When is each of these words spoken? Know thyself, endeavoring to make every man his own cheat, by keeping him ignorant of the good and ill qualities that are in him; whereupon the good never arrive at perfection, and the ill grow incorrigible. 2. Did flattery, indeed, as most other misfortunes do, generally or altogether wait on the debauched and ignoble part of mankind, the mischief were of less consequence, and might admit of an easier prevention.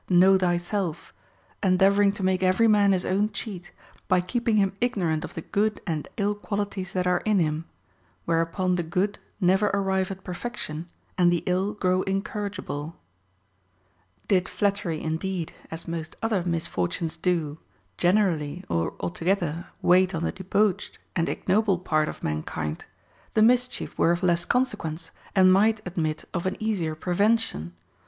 Know 0.09 0.35
thyself, 0.35 1.13
endeavoring 1.61 2.11
to 2.13 2.23
make 2.23 2.41
every 2.41 2.67
man 2.67 2.91
his 2.91 3.05
own 3.05 3.29
cheat, 3.29 3.71
by 4.07 4.19
keeping 4.19 4.55
him 4.57 4.73
ignorant 4.81 5.23
of 5.23 5.35
the 5.35 5.43
good 5.43 5.79
and 5.85 6.07
ill 6.17 6.33
qualities 6.33 6.93
that 6.93 7.05
are 7.05 7.19
in 7.19 7.37
him; 7.37 7.65
whereupon 8.25 8.77
the 8.77 8.81
good 8.81 9.19
never 9.39 9.67
arrive 9.67 10.09
at 10.09 10.23
perfection, 10.23 10.89
and 11.19 11.31
the 11.31 11.43
ill 11.45 11.73
grow 11.75 12.01
incorrigible. 12.01 12.95
2. 14.27 14.27
Did 14.29 14.49
flattery, 14.49 14.99
indeed, 14.99 15.53
as 15.69 15.87
most 15.87 16.15
other 16.23 16.43
misfortunes 16.43 17.15
do, 17.15 17.59
generally 17.99 18.63
or 18.69 18.95
altogether 19.01 19.67
wait 19.83 20.15
on 20.15 20.23
the 20.23 20.31
debauched 20.31 20.97
and 21.15 21.29
ignoble 21.29 21.77
part 21.77 22.09
of 22.09 22.23
mankind, 22.23 22.85
the 23.35 23.43
mischief 23.43 23.99
were 23.99 24.11
of 24.13 24.23
less 24.23 24.45
consequence, 24.45 25.11
and 25.35 25.53
might 25.53 25.79
admit 25.85 26.27
of 26.33 26.47
an 26.47 26.57
easier 26.59 26.95
prevention. 26.95 27.73